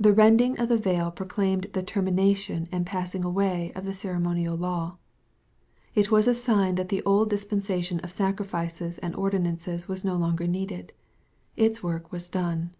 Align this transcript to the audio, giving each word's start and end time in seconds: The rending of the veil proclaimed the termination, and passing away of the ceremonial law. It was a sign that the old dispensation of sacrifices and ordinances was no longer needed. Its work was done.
The 0.00 0.14
rending 0.14 0.58
of 0.58 0.70
the 0.70 0.78
veil 0.78 1.10
proclaimed 1.10 1.66
the 1.74 1.82
termination, 1.82 2.66
and 2.72 2.86
passing 2.86 3.24
away 3.24 3.72
of 3.74 3.84
the 3.84 3.92
ceremonial 3.94 4.56
law. 4.56 4.96
It 5.94 6.10
was 6.10 6.26
a 6.26 6.32
sign 6.32 6.76
that 6.76 6.88
the 6.88 7.02
old 7.02 7.28
dispensation 7.28 8.00
of 8.00 8.10
sacrifices 8.10 8.96
and 8.96 9.14
ordinances 9.14 9.86
was 9.86 10.02
no 10.02 10.16
longer 10.16 10.46
needed. 10.46 10.94
Its 11.58 11.82
work 11.82 12.10
was 12.10 12.30
done. 12.30 12.70